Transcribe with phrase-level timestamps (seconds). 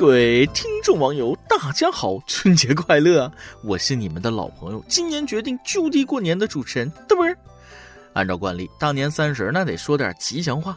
[0.00, 3.30] 各位听众网友，大家好，春节快乐！
[3.62, 7.36] 我是你们的老朋友，今年决定就地过年的主持人嘚啵儿。
[8.14, 10.74] 按照惯例，大年三十那得说点吉祥话。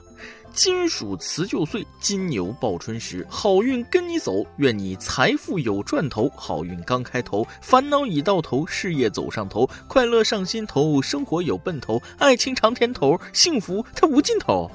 [0.51, 14.69] 金属辞旧岁，金牛报春时，好运跟你走，愿你财富有赚头，好运刚开头，烦恼已到头，事业走上头，快乐上心头，生活有奔头，爱情尝甜头，幸福它无尽头。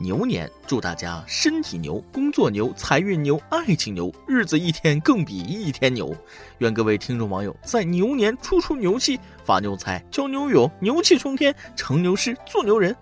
[0.00, 6.14] 牛年，祝大家身体牛，工作牛，财运牛，爱情牛，日子一天更比一天牛。
[6.58, 12.94] 愿各位听众网友在牛年处处牛气，发牛财，交牛友，牛气冲天，成牛师，做牛人。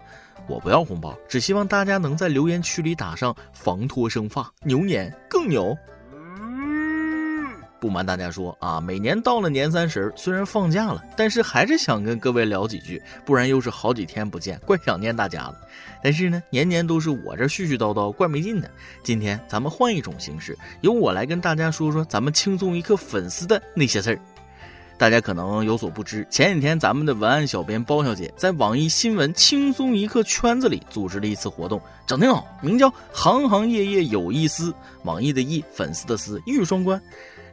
[0.49, 5.77] 我不要红包，只希望大家能在留言区里打上“防脱生发”，牛年更牛。
[7.79, 15.57] 不瞒大家说啊，每年到了年三十儿，虽然放假了，但是还是想跟各位聊几句，不然又是好几天不见，怪想念大家了。
[16.03, 18.71] 但是呢，年年都是我这絮絮叨叨，怪没劲的。
[19.03, 24.21] 今天咱们换一种形式，由我来跟大家说说咱们轻松一刻粉丝的那些事儿。
[24.99, 34.73] 大家可能有所不知，前几天咱们的文案小编包小姐在网易新闻轻松一刻圈子里组织了一次活动，整挺好，名叫“行行业业有意思”，
[35.05, 36.99] 网易的易，粉丝的丝，一语双关。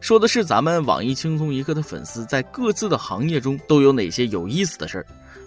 [0.04, 5.06] 说的是咱们网易轻松一刻的粉丝在各自的行业中都有哪些有意思的事儿。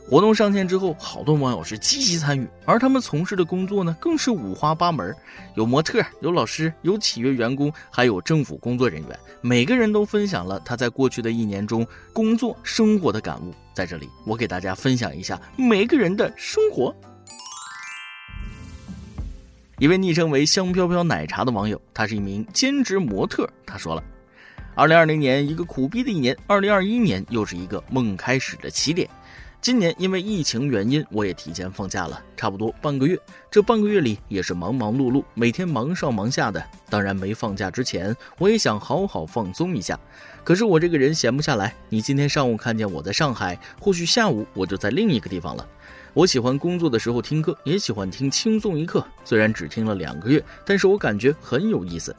[0.08, 5.14] 活动上线之后，好多网友是积极参与，而他们从事的工作呢，更是五花八门，
[5.56, 9.18] 有模特，有老师，有企业员工，还有政府工作人员。
[9.42, 13.52] 每个人都分享了他在过去的一年中工作生活的感悟。
[13.74, 16.96] 在这里，我给大家分享一下每个人的生活。
[19.78, 24.02] 一位昵称为“香飘飘奶茶”的网友，他是一名兼职模特，他说了。
[24.78, 29.08] 二零二零年一个苦逼的一年，二零二一年又是一个梦开始的起点。
[29.58, 33.18] 今年因为疫情原因，我也提前放假了，差不多半个月。
[33.50, 36.62] 这半个月里也是忙忙碌碌，每天忙上忙下的。
[36.90, 39.98] 当然，没放假之前，我也想好好放松一下。
[40.44, 41.74] 可是我这个人闲不下来。
[41.88, 45.66] 你今天上午看见我在上海，或许下午我就在另一个地方了。
[46.12, 49.02] 我喜欢工作的时候听歌，也喜欢听轻松一刻。
[49.24, 52.14] 虽然只听了两个月，但是我感觉很有意思。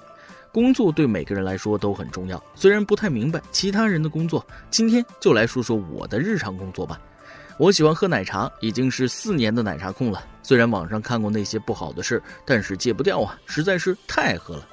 [0.58, 7.00] 工作对每个人来说都很重要，虽然不太明白其他人的工作，今天就来说说我的日常工作吧。
[7.60, 10.26] 我喜欢喝奶茶，已经是四年的奶茶控了。
[10.42, 14.68] 虽然网上看过那些不好的事，但是戒不掉啊，实在是太爱喝了。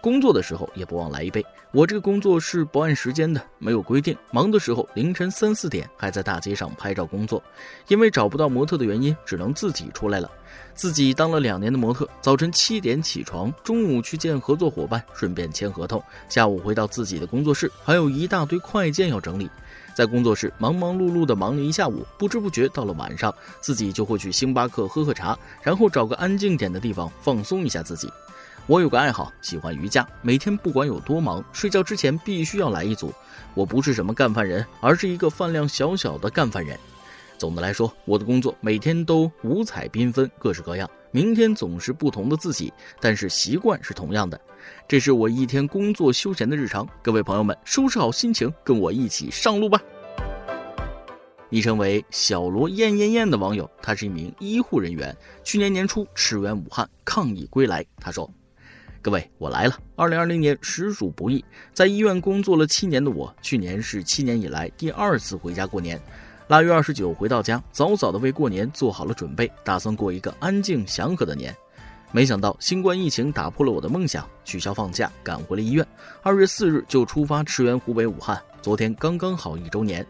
[0.00, 1.44] 工作的时候也不忘来一杯。
[1.76, 4.16] 我这个工作是不按时间的，没有规定。
[4.30, 7.42] 忙的时候凌晨三四点还在大街上拍照工作，
[7.88, 10.30] 因为找不到模特的原因，只能自己出来了。
[10.72, 19.50] 自己当了两年的模特，早晨七点起床，中午去见合作伙伴，顺便签合同，下午回到自己的工作室，还有一大堆快件要整理。
[19.94, 28.10] 在工作室忙忙碌碌的忙了一下午，不知不觉到了晚上，自己就会去星巴克喝喝茶，然后找个安静点的地方放松一下自己。
[28.68, 33.12] 我有个爱好，喜欢瑜伽，每天不管有多忙，睡觉之前必须要来一组。
[33.54, 36.76] 我不是什么干饭人，而是一个饭量小小的干饭人。
[37.38, 40.90] 总的来说，我的工作每天都五彩缤纷，各式各样。
[41.12, 44.40] 明天总是不同的自己，但是习惯是同样的。
[44.88, 46.84] 这是我一天工作休闲的日常。
[47.04, 49.80] 各位朋友们，收拾好心情，跟我一起上路吧。
[51.50, 57.86] 昵称为小罗艳艳艳的网友，他是一名医护人员，去年年初驰援武汉抗疫归来。
[58.00, 58.28] 他说
[59.06, 59.78] ：“各位，我来了。
[59.94, 65.96] 二零二零年实属不易，在医院工作了七年的我，去年是七年以来第二次回家过年。”
[66.48, 71.54] 腊月二十九回到家，早早的为过年做好了准备，打算过一个安静祥和的年。
[72.10, 75.86] 没想到新冠疫情打破了我的梦想，取消放假，赶回了医院。
[76.20, 80.04] 二月四日就出发驰援湖北武汉，昨天刚刚好一周年。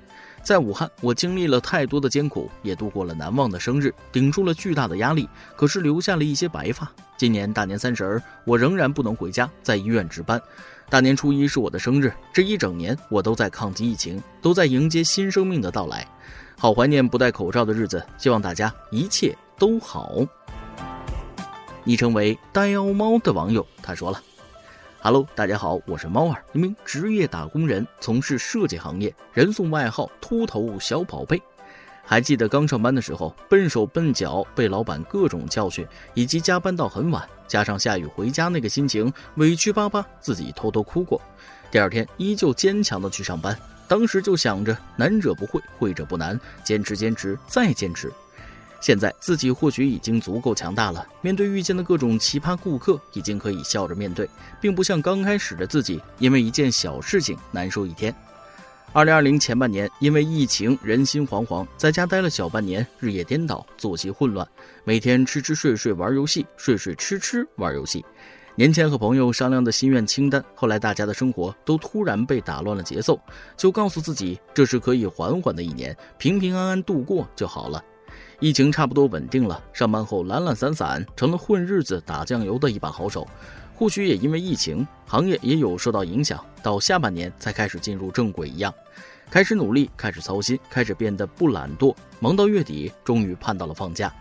[0.47, 6.89] 在武汉，我经历了太多的艰苦，也度过了难忘的生日，顶住了巨大的压力，可是留下了一些白发。
[7.17, 10.41] 今年大年三十儿，我仍然不能回家，在医院值班。
[10.89, 16.07] 大年初一是我的生日，这一整年我都在抗击疫情，都在迎接新生命的到来。
[16.57, 20.25] 好怀念不戴口罩的日子，希望大家一切都好。
[21.83, 24.23] 昵称为呆妖猫的网友他说了
[25.01, 31.41] ：“Hello，大家好，我是猫儿，一名职业打工人，从事设计行业，人送外号‘秃头小宝贝’。
[32.05, 41.21] 还记得刚上班的时候，笨手笨脚，被老板各种教训，以及加班到很晚，加上下雨回家那个心情，委屈巴巴，自己偷偷哭过。
[41.71, 43.59] 第二天依旧坚强的去上班，
[43.89, 48.13] 当时就想着难者不会，会者不难，坚持坚持再坚持。
[48.87, 54.31] 现在自己或许已经足够强大了，面对遇见的各种奇葩顾客，已经可以笑着面对，
[54.61, 58.15] 并不像刚开始的自己，因为一件小事情难受一天。
[58.93, 64.47] 二零二零前半年，因为疫情，人心惶惶，在家待了小半年，日夜颠倒，作息混乱，
[64.85, 68.05] 每天吃吃睡睡玩游戏，睡睡吃吃玩游戏。
[68.55, 73.19] 年前和朋友商量的心愿清单，后来大家的生活都突然被打乱了节奏，
[73.57, 77.83] 就告诉自己这是可以缓缓的一年，平平安安度过就好了。
[78.39, 83.27] 疫情差不多稳定了，上班后懒懒散散，成了混日子打酱油的一把好手。
[83.75, 88.73] 或许也因为疫情，行业也有受到影响，到下半年才开始进入正轨一样，
[89.31, 94.13] 开始努力，开始操心，开始变得不懒惰，忙到月底，终于盼到了放假。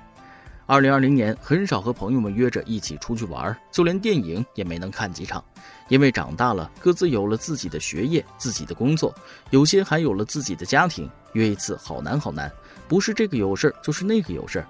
[0.66, 5.44] 二零二零年很少和朋友们约着一起出去玩，就连电影也没能看几场，
[5.90, 9.14] 因为长大了，各自有了自己的学业、自己的工作，
[9.52, 12.52] 有些还有了自己的家庭，约一次好难好难，
[12.88, 14.68] 不是这个有事儿就是那个有事儿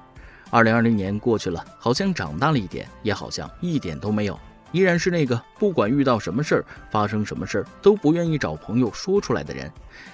[0.49, 4.39] 二零二零年过去了，好像长大了一点，也好像一点都没有。
[4.71, 9.71] 依然是那个不管遇到什么事儿、发生什么事儿都不愿意找朋友说出来的人，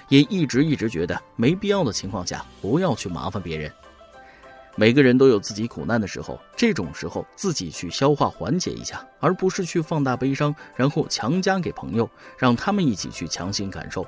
[0.08, 3.70] 也一直一直觉得没必要的情况下不要去麻烦别人。
[4.76, 12.08] 每个人都有自己苦难的时候，这种时候自己去消化缓解一下，而不是去放大悲伤，然后强加给朋友，
[12.38, 14.06] 让他们一起去强行感受。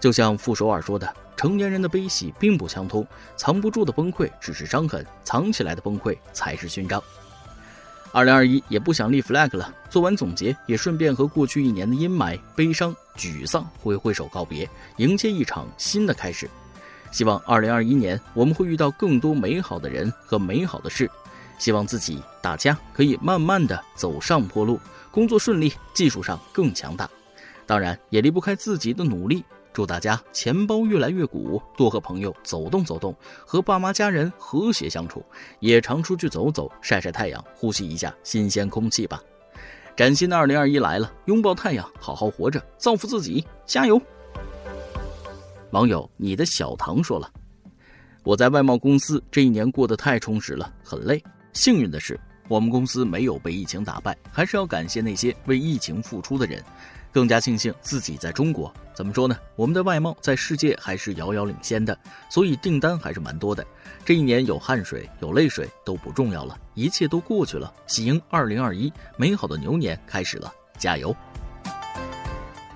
[0.00, 7.02] 就像傅首尔说的：“成年人的悲喜并不相通，藏不住的崩溃只是伤痕，藏起来的崩溃才是勋章。”
[8.12, 16.48] 二零二一也不想立 flag 了，做完总结，也顺便和过去一年的阴霾、悲伤、沮丧挥挥手告别，迎接一场新的开始。
[17.10, 21.10] 希望二零二一年我们会遇到更多美好的人和美好的事。
[21.58, 24.78] 希望自己大家可以慢慢的走上坡路，
[25.10, 27.10] 工作顺利，技术上更强大。
[27.66, 29.44] 当然也离不开自己的努力。
[29.74, 35.22] 祝大家钱包越来越鼓，多和朋友走动走动，和爸妈家人和谐相处，
[35.58, 39.20] 也常出去走走，晒晒太阳，呼吸一下新鲜空气吧。
[39.96, 44.00] 崭新的二零二一来了，拥抱太阳，好好活着，造福自己，加油！
[45.72, 47.28] 网友你的小唐说了，
[48.22, 51.20] 我在外贸公司这一年过得太充实了，很累。
[51.52, 56.62] 幸运的是，我们公司没有被疫情打败，还是要感谢那些为疫情付出的人。
[57.10, 59.38] 更加庆幸自己在中国，怎么说呢？
[59.54, 61.96] 我们的外贸在世界还是遥遥领先的，
[62.28, 63.64] 所以订单还是蛮多的。
[64.04, 67.72] 这一年有汗水有泪水都不重要了，一切都过去了。
[67.86, 71.14] 喜迎二零二一，美好的牛年开始了，加油！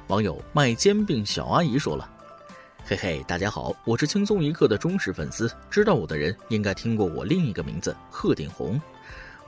[0.06, 2.08] 网友卖煎饼小阿姨说了
[2.86, 8.80] ：“嘿嘿，大家好，我是轻松一刻的忠实粉丝，知道我的人应该听过我另一个名字鹤顶红。”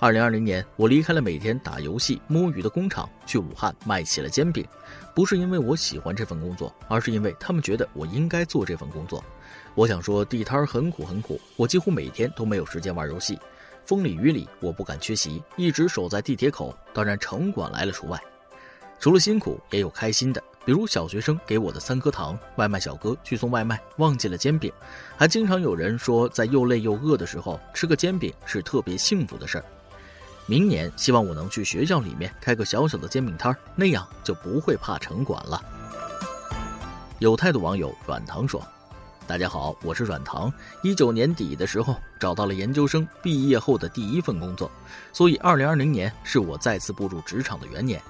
[0.02, 4.66] 二零二零年，我离开了每天打游戏摸鱼的工厂，去武汉卖起了煎饼。
[5.14, 9.22] 不是因为我喜欢这份工作，而是因为他们觉得我应该做这份工作。
[9.74, 13.38] 我想说，地摊很苦很苦，我几乎每天都没有时间玩游戏，
[13.84, 16.74] 风里雨里我不敢缺席，一直守在地铁口。
[16.94, 18.18] 当然，城管来了除外。
[18.98, 24.72] 除了辛苦，也有开心的，比如小学生给我的三颗糖，外卖小哥去送外卖忘记了煎饼，
[25.14, 29.64] 还经常有人说，在又累又饿的时候吃个煎饼是特别幸福的事儿。
[30.50, 35.62] 明年希望我能去学校里面开个小小的煎饼摊儿，那样就不会怕城管了。
[37.20, 38.60] 有态度网友软糖说
[39.28, 40.52] ：“大家好，我是软糖。
[40.82, 44.68] 一九年底的时候找到了研究生毕业后的第一份工作，
[45.12, 48.02] 所以二零二零年是我再次步入职场的元年。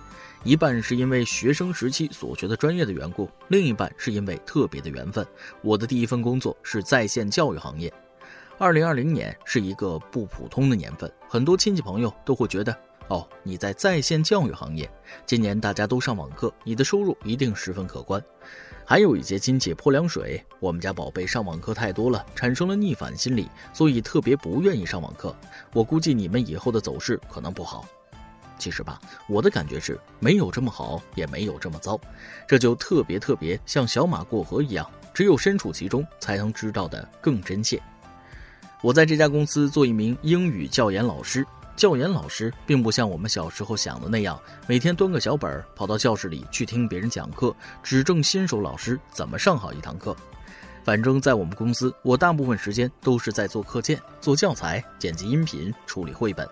[0.42, 5.26] 一半是因为学生时期所学的专业的缘故，另一半是因为特别的缘分。
[5.60, 7.92] 我的第一份工作是在线教育行业。”
[8.60, 12.76] 二零二零年是一个不普通的年份，很多亲戚朋友都会觉得，
[13.08, 14.86] 哦，你在在线教育行业，
[15.24, 18.22] 今年大家都上网课，你的收入一定十分可观。
[18.84, 25.34] 还有一些亲戚泼凉水，我们家宝贝上网课太多了，产生了逆反心理，所以特别不愿意上网课。
[25.72, 27.86] 我估计你们以后的走势可能不好。
[28.58, 31.98] 其实吧，我的感觉是没有这么好，也没有这么糟，
[32.46, 37.82] 这就特别特别像小马过河一样，只有身处其中才能知道的更真切。
[38.82, 41.46] 我在这家公司做一名英语教研老师。
[41.76, 50.14] 教研老师并不像我们小时候想的那样，每天端个小本儿跑到教室里去听别人讲课，指正新手老师怎么上好一堂课。
[50.84, 56.46] 反正，在我们公司，我大部分时间都是在做课件、做教材、剪辑音频、处理绘本。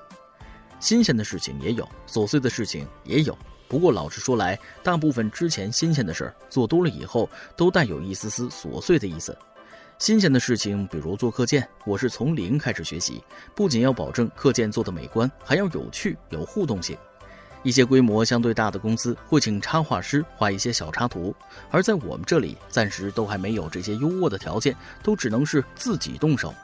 [0.81, 3.37] 新鲜的事情也有，琐碎的事情也有。
[3.69, 9.37] 不过，老实说来，大部分之前新鲜的事儿做多了以后，都带有一丝丝琐碎的意思。
[9.99, 13.21] 新鲜的事情，比如做课件，我是从零开始学习，
[13.53, 16.97] 不仅要保证课件做的美观，还要有趣、有互动性。
[17.65, 21.35] 一些规模相对大的公司会请插画师画一些小插图，
[21.69, 26.55] 而在我们这里，暂时都还没有这些优渥的条件，都只能是自己动手。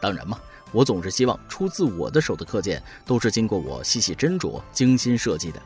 [0.00, 0.38] 当然嘛，
[0.70, 5.60] 我总是希望出自我的手的课件都是经过我细细斟酌、精心设计的。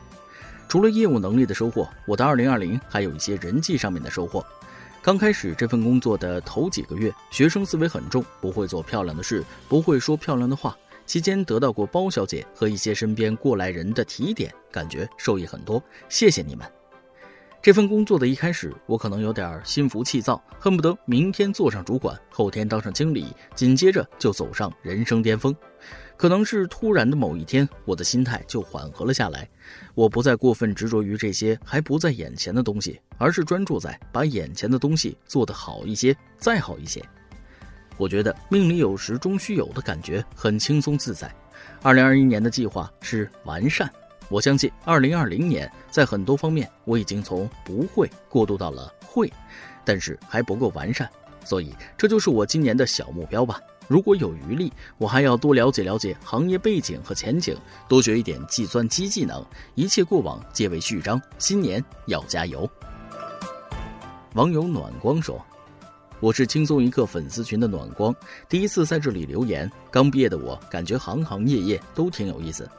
[0.67, 4.43] 除了业务能力的收获，我的2020还有一些人际上面的收获。
[5.09, 10.77] 刚开始这份工作的头几个月，学生思维很重，不会做漂亮的事，不会说漂亮的话。
[11.07, 15.81] 期间得到过包小姐和一些身边过来人的提点，感觉受益很多。
[16.09, 16.63] 谢谢你们。
[17.59, 25.55] 这份工作的一开始，我可能有点心浮气躁，恨不得明天做上主管，后天当上经理，紧接着就走上人生巅峰。
[26.17, 29.47] 可能是突然的某一天，我的心态就缓和了下来。
[29.95, 37.03] 我不再过分执着于这些还不在眼前的东西，而是专注在把眼前的东西做得好一些，再好一些。
[37.97, 41.33] 我觉得命里有时终须有的感觉很轻松自在。
[41.81, 43.89] 二零二一年的计划是完善，
[44.29, 49.31] 我相信二零二零年在很多方面我已经从不会过渡到了会，
[49.85, 51.09] 但是还不够完善，
[51.43, 53.61] 所以这就是我今年的小目标吧。
[53.89, 59.43] 如果有余力，我还要多了解了解行业背景和前景，多学一点计算机技能。
[59.73, 62.69] 一切过往皆为序章，新年要加油。
[64.35, 65.43] 网友暖光说
[66.21, 68.15] ：“我是轻松一刻粉丝群的暖光，
[68.47, 69.69] 第一次在这里留言。
[69.89, 72.69] 刚毕业的我，感觉行行业业都挺有意思。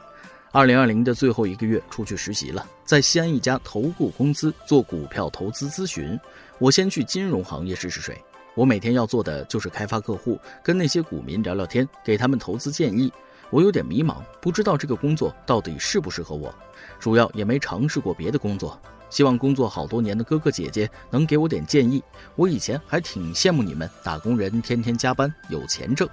[0.53, 6.17] 二零二零的最后一个月，出去实习了，在西安一家投顾公司做股票投资咨询。
[6.57, 8.17] 我先去金融行业试试水。”
[8.53, 13.11] 我每天要做的就是开发客户，跟那些股民聊聊天，给他们投资建议。
[13.49, 16.53] 我有点迷茫，不知道这个工作到底适不适合我，
[16.99, 18.79] 主要也没尝试过别的工作。
[19.09, 22.01] 希望工作好多年的哥哥姐姐能给我点建议。
[22.35, 26.07] 我以前还挺羡慕你们打工人，天天加班有钱挣。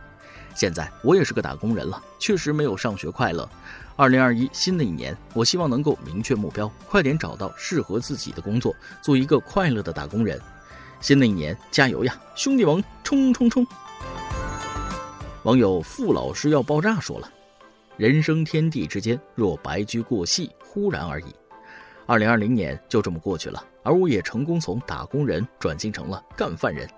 [0.55, 3.49] 现在我也是个打工人了，确实没有上学快乐。
[3.95, 10.41] 二零二一新的一年，我希望能够明确目标，快点找到适合自己的工作，做一个快乐的打工人。
[11.01, 13.67] 新的一年，加油呀，兄弟们，冲冲冲！
[15.45, 17.31] 网友傅老师要爆炸说了
[17.97, 21.27] ：“人生天地之间，若白驹过隙，忽然而已。”
[22.05, 26.89] 二零二零年就这么过去了，而我也成功从打工人转型成了干饭人。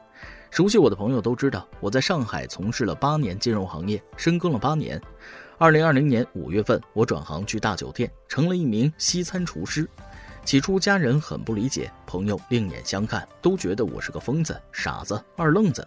[0.50, 5.00] 熟悉我的朋友都知道，我在上海从事了八年金融行业，深耕了八年。
[5.58, 9.86] 二零二零年五月份，我转行去大酒店，成了一名西餐厨师。
[10.50, 15.86] 起初家人很不理解，朋友另眼相看，都觉得我是个疯子、傻子、二愣子。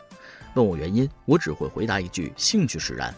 [0.53, 3.13] 问我原因，我只会回答一句：兴趣使然。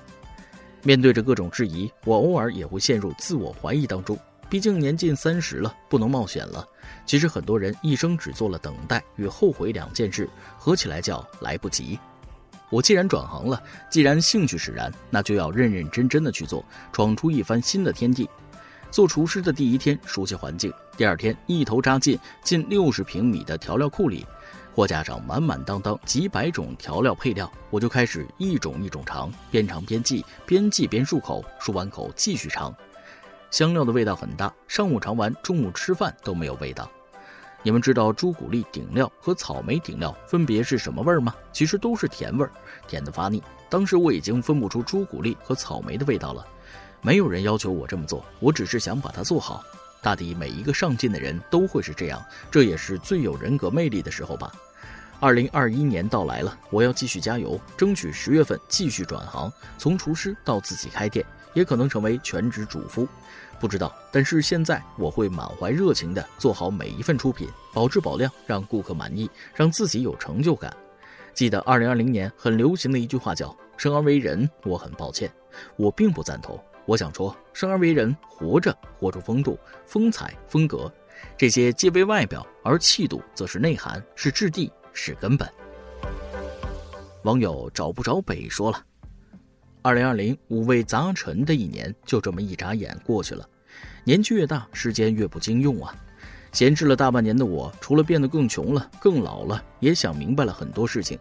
[0.82, 4.18] 面对着各种质疑，我偶尔也会陷入自我怀疑当中。
[4.50, 6.68] 毕竟年近三十了，不能冒险了。
[7.06, 12.00] 其实很多人一生只做了等待与后悔两件事，合起来叫来不及。
[12.72, 13.62] 我既然转行了，
[13.92, 18.28] 既然兴趣使然，那就要认认真真的去做，闯出一番新的天地。
[18.96, 24.26] 做厨师的第一天，熟悉环境；第二天，一头扎进近六十平米的调料库里，
[24.74, 32.74] 货架上满满当当几百种调料配料，我就开始一种一种尝，边尝边记，边记边漱口，漱完口继续尝。
[33.52, 36.90] 香料的味道很大，上午尝完，中午吃饭都没有味道。
[37.64, 41.36] 你们知道朱古力顶料和草莓顶料分别是什么味儿吗？
[41.52, 42.52] 其实都是甜味儿，
[42.88, 43.44] 甜的发腻。
[43.70, 46.48] 当时我已经分不出朱古力和草莓的味道了。
[47.06, 49.64] 没有人要求我这么做，我只是想把它做好。
[50.02, 52.20] 大抵每一个上进的人都会是这样，
[52.50, 54.52] 这也是最有人格魅力的时候吧。
[55.20, 63.08] 二零二一年到来了，我要继续加油，争取十月份继续转行，从厨师到自己开店，也可能成为全职主夫，
[63.60, 63.96] 不知道。
[64.12, 70.76] 但是现在我会满怀热情地做好每一份出品，保质保量，让顾客满意，让自己有成就感。
[71.36, 75.32] 记得二零二零年很流行的一句话叫“生而为人，我很抱歉”，
[75.78, 76.60] 我并不赞同。
[76.86, 80.92] 我想说，生而为人，活着活出风度、风采、风格，
[81.36, 85.50] 这些皆为外表，而气度则是内涵，是质地，是根本。
[87.24, 88.86] 网友找不着北说了
[89.82, 93.50] ：“二零二零五味杂陈的一年，就这么一眨眼过去了。
[94.04, 95.96] 年纪越大，时间越不经用啊。
[96.52, 101.18] 闲置了大半年的我，除了变得更穷了、更老了，也想明白了很多事情。”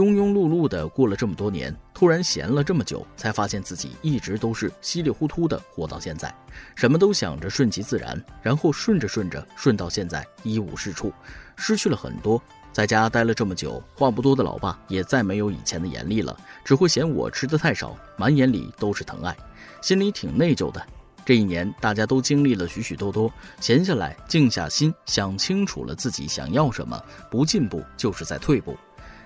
[0.00, 6.34] 庸庸碌碌的过了这么多年，突然闲了这么久，才发现自己一直都是稀里糊涂的活到现在，
[6.74, 11.12] 什么都想着顺其自然，然后顺着顺着顺到现在一无是处，
[11.54, 12.42] 失去了很多。
[12.72, 19.36] 在家待了这么久，话不多的老爸也再没有以前的严厉了，只会嫌我吃的太少，满眼里都是疼爱，
[19.82, 20.80] 心里挺内疚的。
[21.22, 23.30] 这一年大家都经历了许许多多，
[23.60, 28.76] 闲下来静下心想清楚了自己想要什么，不进步就是在退步。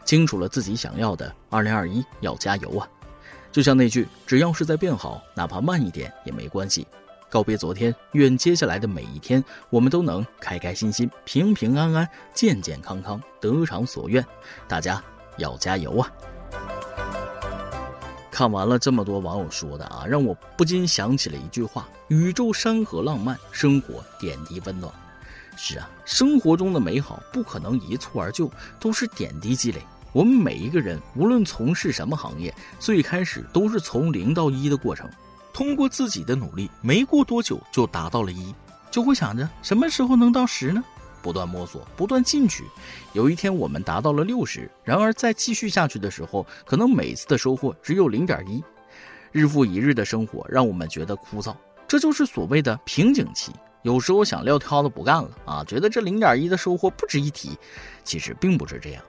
[0.05, 2.89] 清楚了自己想要的，二零二一要加油啊！
[3.51, 6.87] 就像那句，只要是在变好，哪怕慢一点也没关系。
[7.31, 14.25] 告别昨天，愿接下来的每一天，我们都能开开心心、平平安安、健健康康、得偿所愿。
[14.69, 15.03] 大家
[15.37, 16.11] 要加油啊！
[18.31, 24.93] 看完了这么多网友说的啊，让我不禁想起了一句话：宇宙山河浪漫，生活点滴温暖。
[25.57, 29.81] 是啊，生活中的美好不可能一蹴而就，都是点滴积累。
[30.15, 35.11] 我们每一个人，无论从事什么行业，最开始都是从零到一的过程。
[35.53, 38.55] 通过自己的努力，没过多久就达到了一，
[38.93, 40.85] 就会想着什么时候能到十呢？
[41.21, 42.63] 不断摸索，不断进取，
[43.13, 44.71] 有一天我们达到了六十。
[44.85, 48.63] 然而再继续下去的时候，可能每次的收获只有零点一。
[49.33, 51.57] 日复一日的生活让我们觉得枯燥，
[51.89, 53.51] 这就是所谓的瓶颈期。
[53.83, 57.59] 有时候想撂挑子不干了啊，觉得这零点一的收获不值一提。
[58.05, 59.03] 其实并不是这样。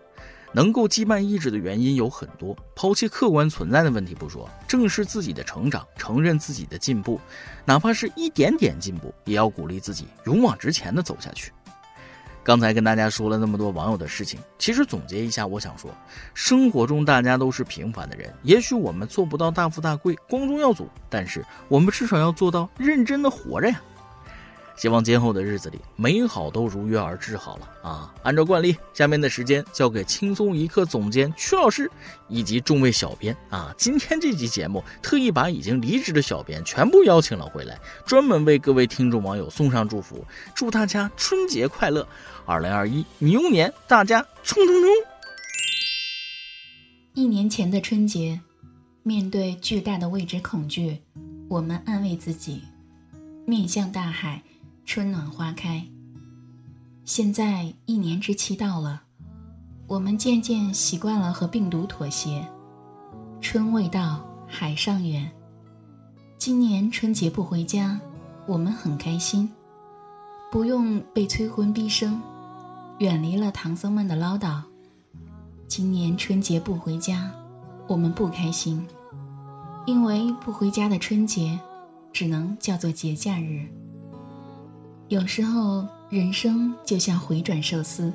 [0.55, 7.19] 能够羁绊意志的原因有很多，抛弃客观存在的问题不说，正视自己的成长，承认自己的进步，
[7.65, 11.51] 哪怕是一点点进步，也要鼓励自己勇往直前的走下去。
[12.41, 15.91] 刚才跟大家说了那么多网友的事情，其实总结一下，我想说，
[16.33, 23.81] 生活中大家都是平凡的人，也许我们做不到大富大贵、光宗耀祖，但是我们至少要做到认真的活着呀。
[24.75, 27.37] 希望今后的日子里，美好都如约而至。
[27.37, 31.89] 好了啊，按照惯例，下面的时间交给轻松一刻总监曲老师
[32.27, 33.73] 以及众位小编啊。
[33.77, 42.07] 今天这期节目特意把已经离职的小编全部邀请了回来，专门为各位听众网友送上祝福，祝大家春节快乐，
[42.45, 44.89] 二零二一牛年大家冲冲冲！
[47.13, 48.41] 一年前的春节，
[49.03, 50.99] 面对巨大的未知恐惧，
[51.47, 52.61] 我们安慰自己，
[53.45, 54.41] 面向大海。
[54.85, 55.83] 春暖花开。
[57.05, 59.01] 现在一年之期到了，
[59.87, 62.47] 我们渐渐习惯了和病毒妥协。
[63.41, 65.29] 春未到，海尚远。
[66.37, 67.99] 今年春节不回家，
[68.45, 69.51] 我们很开心，
[70.51, 72.21] 不用被催婚逼生，
[72.99, 74.61] 远离了唐僧们的唠叨。
[75.67, 77.31] 今年春节不回家，
[77.87, 78.85] 我们不开心，
[79.87, 81.59] 因为不回家的春节，
[82.13, 83.67] 只能叫做节假日。
[85.07, 88.11] 有时候，人生就像回转寿司，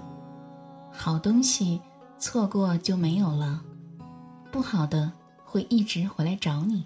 [0.91, 1.81] 好东西
[2.19, 3.63] 错过就没有了，
[4.51, 5.11] 不好的
[5.45, 6.85] 会一直回来找你。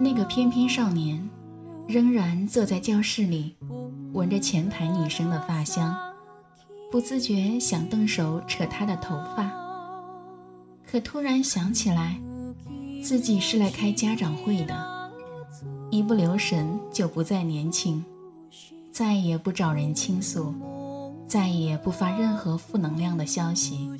[0.00, 1.28] 那个翩翩少年，
[1.86, 3.54] 仍然坐在教室里，
[4.14, 5.94] 闻着前排女生的发香，
[6.90, 9.52] 不自觉想动手扯她的头发，
[10.90, 12.18] 可突然想起来，
[13.04, 14.91] 自己是来开家长会的。
[15.92, 18.02] 一不留神就不再年轻，
[18.90, 20.54] 再也不找人倾诉，
[21.28, 23.90] 再也不发任何负能量的消息。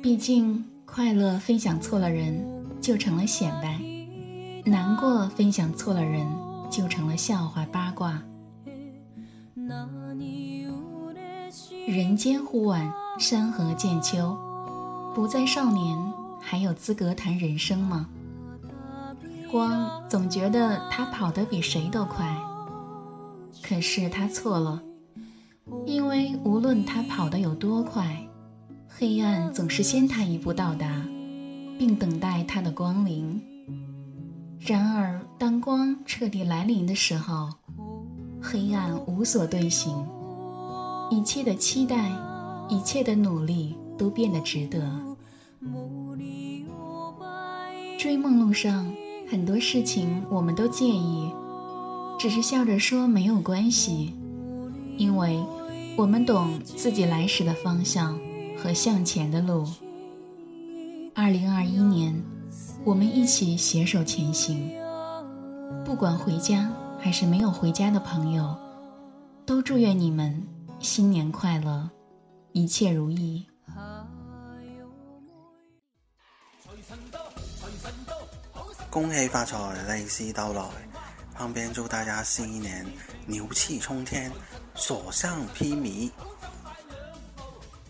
[0.00, 2.40] 毕竟，快乐分享错了人
[2.80, 3.76] 就成了显摆，
[4.64, 6.24] 难过分享错了人
[6.70, 8.22] 就成了笑话八卦。
[11.88, 14.38] 人间忽晚，山河渐秋，
[15.12, 15.98] 不再少年，
[16.40, 18.08] 还有资格谈人生吗？
[19.50, 22.36] 光总觉得他跑得比谁都快，
[23.62, 24.82] 可是他错了，
[25.86, 28.28] 因为无论他跑得有多快，
[28.86, 31.02] 黑暗总是先他一步到达，
[31.78, 33.42] 并等待他的光临。
[34.60, 37.48] 然而，当光彻底来临的时候，
[38.42, 40.06] 黑暗无所遁形，
[41.10, 42.12] 一切的期待，
[42.68, 45.00] 一切的努力都变得值得。
[47.98, 48.86] 追梦路上。
[49.30, 51.30] 很多事情我们都介意，
[52.18, 54.14] 只是笑着说没有关系，
[54.96, 55.44] 因为
[55.96, 58.18] 我们懂自己来时的方向
[58.56, 59.66] 和向前的路。
[61.14, 62.14] 二零二一年，
[62.84, 64.70] 我们一起携手前行。
[65.84, 68.56] 不管回家还是没有回家的朋友，
[69.44, 70.42] 都祝愿你们
[70.78, 71.90] 新年快乐，
[72.52, 73.47] 一切如意。
[78.98, 79.56] 恭喜发财，
[79.94, 80.60] 利是到来。
[81.32, 82.84] 旁边祝大家新一年
[83.26, 84.28] 牛气冲天，
[84.74, 86.10] 所向披靡。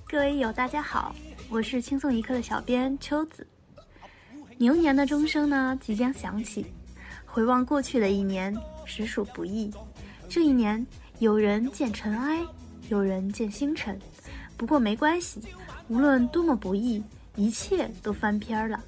[0.07, 1.15] 各位友，大家好，
[1.49, 3.47] 我是轻松一刻的小编秋子。
[4.59, 6.67] 牛年的钟声呢即将响起，
[7.25, 9.73] 回望过去的一年，实属不易。
[10.29, 10.87] 这一年，
[11.21, 12.39] 有人见尘埃，
[12.91, 13.99] 有人见星辰。
[14.59, 15.41] 不过没关系，
[15.89, 17.03] 无论多么不易，
[17.35, 18.79] 一切都翻篇了。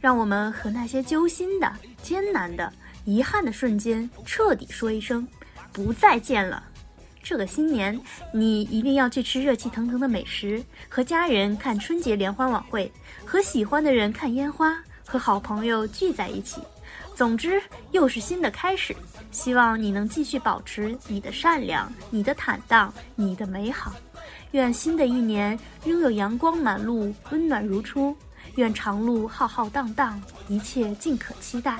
[0.00, 2.72] 让我们和那些揪心的、艰难的、
[3.04, 5.26] 遗憾的瞬间彻底说一声
[5.72, 6.62] 不再见了。
[7.22, 8.00] 这个新年，
[8.32, 12.90] 你一定要去吃热气腾腾的美食，和家人看春节联欢晚会，
[13.24, 16.60] 和喜欢的人看烟花，和好朋友聚在一起。
[17.16, 18.94] 总之，又是新的开始。
[19.32, 23.92] 希望你能继续保持你的善良、你的坦荡、你的美好。
[24.52, 28.16] 愿新的一年拥有阳光满路，温暖如初。
[28.56, 31.78] 愿长路浩浩荡荡，一切尽可期待。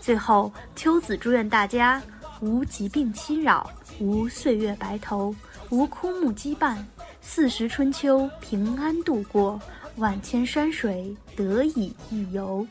[0.00, 2.00] 最后，秋子祝愿大家
[2.40, 5.34] 无疾病侵扰，无岁月白头，
[5.70, 6.78] 无枯木羁绊，
[7.20, 9.60] 四时春秋平安度过，
[9.96, 12.64] 万千山水得以一游。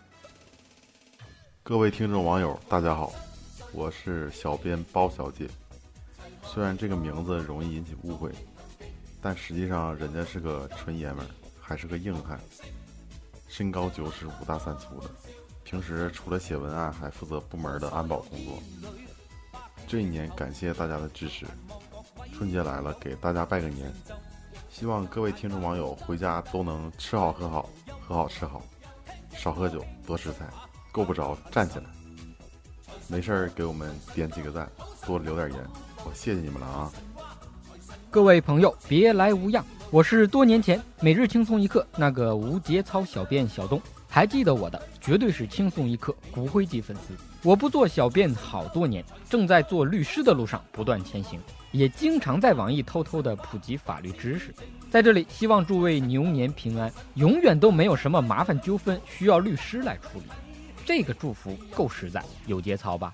[1.61, 3.11] 各位听众网友，大家好，
[3.73, 5.49] 我是小编包小姐。
[6.43, 8.31] 虽然这个名字容易引起误会，
[9.21, 11.27] 但实际上人家是个纯爷们儿，
[11.59, 12.39] 还是个硬汉，
[13.55, 15.07] 身高九尺，五大三粗的。
[15.63, 18.55] 平时除了写文案，还负责部门的安保工作。
[19.87, 21.45] 这一年感谢大家的支持，
[22.35, 23.93] 春节来了，给大家拜个年。
[24.71, 27.69] 希望各位听众网友回家都能吃好喝好，
[28.01, 28.59] 喝好吃好，
[29.37, 30.49] 少喝酒，多吃菜，
[30.91, 31.85] 够不着站起来。
[33.07, 34.67] 没事儿给我们点几个赞，
[35.05, 35.63] 多留点言，
[36.03, 36.91] 我谢谢你们了啊！
[38.09, 43.79] 各位朋友，别来无恙，我是多年前每日轻松一刻那个无节操小编小东。
[44.09, 47.13] 还记得我的，绝对是轻松一刻骨灰级粉丝。
[47.43, 51.39] 我不做小便好多年，正在做律师的路上不断前行，
[51.71, 54.51] 也经常在网易偷偷的普及法律知识。
[54.89, 60.25] 在这里，希望诸位牛年平安，永远都没有什么麻烦纠纷需要律师来处理。
[60.83, 63.13] 这个祝福够实在，有节操吧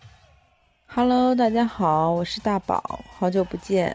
[0.88, 3.94] ？Hello，大家好，我是大宝，好久不见。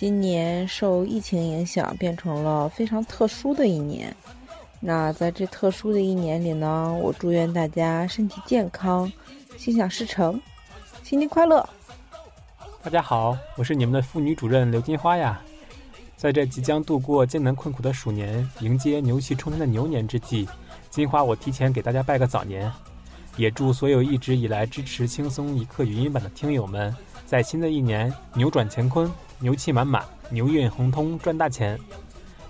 [0.00, 4.14] 今年受疫情影响，变成了非常特殊的一年。
[4.78, 9.12] 那在这特殊的一年里呢，我祝愿大家身体健康，
[9.56, 10.40] 心想事成，
[11.02, 11.68] 新年快乐！
[12.80, 15.42] 大家好，我是你们的妇女主任刘金花呀。
[16.16, 20.48] 在这即将度过艰难困苦的鼠年，迎接牛气冲天的牛年之际，
[20.90, 22.70] 金花我提前给大家拜个早年，
[23.36, 26.94] 也祝所有一直以来支持轻松一刻语音版的听友们，
[27.26, 31.78] 在新的一年扭转乾坤，牛气满满，牛运亨通，赚大钱。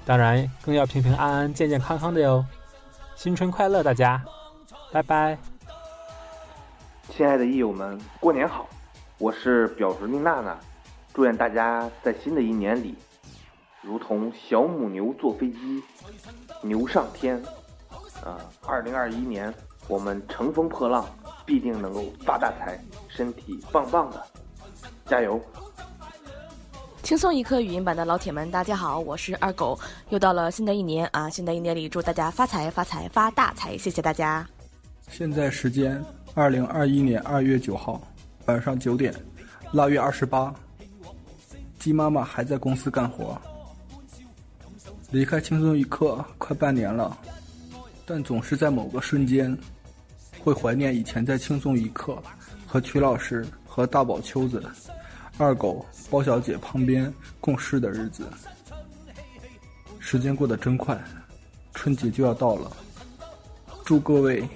[0.07, 2.43] 当然，更要平平安安、健健康康的哟！
[3.15, 4.25] 新春快乐，大家，
[4.91, 5.37] 拜拜！
[7.11, 8.67] 亲爱的益友们，过年好！
[9.19, 10.59] 我是表侄女娜娜，
[11.13, 12.95] 祝愿大家在新的一年里，
[13.83, 15.83] 如同小母牛坐飞机，
[16.63, 17.37] 牛上天！
[18.25, 19.53] 啊，二零二一年
[19.89, 21.05] 我们乘风破浪，
[21.45, 24.27] 必定能够发大财，身体棒棒的，
[25.05, 25.39] 加油！
[27.09, 29.79] 轻松一刻语音版的老铁们，大家好，我是二狗。
[30.11, 34.47] 又到了新的一年啊，新的一年里祝大家发财发财发大财，谢谢大家。
[35.11, 37.99] 现在时间二零二一年二月九号
[38.45, 39.15] 晚上九点，
[39.73, 40.55] 腊月二十八。
[41.79, 43.41] 鸡妈妈还在公司干活。
[45.11, 47.17] 离开轻松一刻快半年了，
[48.05, 49.57] 但总是在某个瞬间，
[50.45, 52.23] 会怀念以前在轻松一刻
[52.67, 54.63] 和曲老师和大宝秋子。
[55.39, 58.29] 二狗包小姐旁边共事的日子，
[60.01, 61.01] 时间过得真快，
[61.73, 62.77] 春节就要到了。
[63.85, 64.47] 祝各位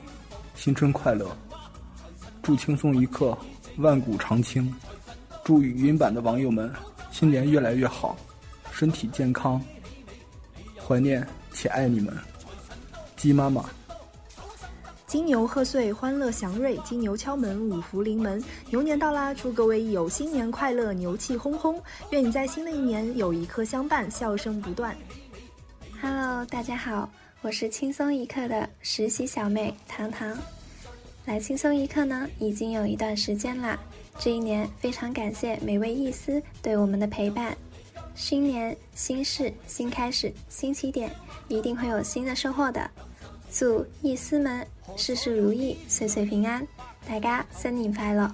[0.57, 1.35] 新春快乐，
[2.43, 3.39] 祝轻松一刻
[3.77, 4.75] 万古长青，
[5.45, 6.69] 祝语音版的网友们
[7.13, 8.17] 新年越来越好，
[8.73, 9.63] 身体健康。
[10.85, 12.13] 怀念且爱你们，
[13.17, 13.65] 鸡妈妈。
[15.13, 18.43] 金牛贺岁，欢乐祥瑞；金牛敲门，五福临门。
[18.71, 21.79] 牛年到啦，祝各位益友新年快乐，牛气哄哄！
[22.09, 24.97] 愿你在新的一年有一颗相伴，笑声不断。
[26.01, 30.35] Hello，大家好，我是轻松一刻的实习小妹糖糖。
[31.27, 33.79] 来轻松一刻呢，已经有一段时间啦。
[34.19, 37.55] 这一年非常感谢每位艺思对我们的陪伴。
[38.15, 41.15] 新年新事新开始，新起点，
[41.49, 42.91] 一定会有新的收获的。
[43.55, 44.67] 祝艺思们
[44.97, 46.67] 事事如意，岁岁平安，
[47.09, 48.31] 大家新年快乐！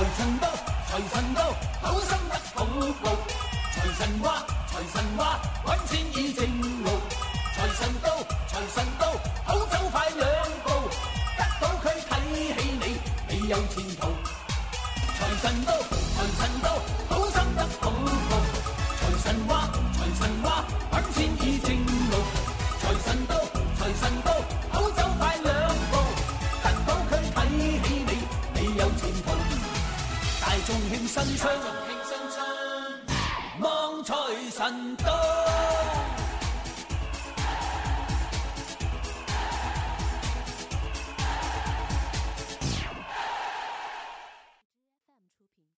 [0.00, 0.48] 财神到，
[0.88, 1.42] 财神到，
[1.82, 2.64] 好心得好
[3.02, 3.10] 报。
[3.70, 6.46] 财神话，财神话，揾钱已正
[6.82, 6.88] 路。
[7.54, 8.08] 财神到，
[8.48, 9.12] 财神到，
[9.44, 10.26] 好走快两
[10.64, 10.88] 步。
[11.36, 14.08] 得到佢睇起你，你有前途，
[15.18, 17.29] 财神到，财神到，好
[30.70, 31.89] 共庆新春。